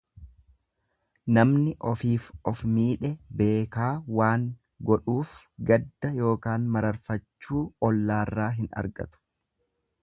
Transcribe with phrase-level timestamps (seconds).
[1.37, 3.11] Nama ofiif of miidhe
[3.41, 4.47] beekaa waan
[4.89, 5.35] godhuuf
[5.69, 9.25] gadda ykn mararfachuu ollaarraa hin argatu.